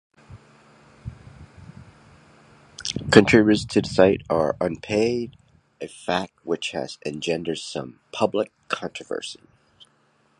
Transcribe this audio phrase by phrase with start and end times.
[3.11, 5.35] Contributors to the site are unpaid,
[5.79, 9.41] a fact which has engendered some public controversy.